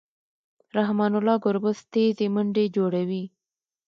رحمن 0.77 1.11
الله 1.19 1.35
ګربز 1.45 1.79
تېزې 1.91 2.27
منډې 2.35 2.65
جوړوي. 2.75 3.23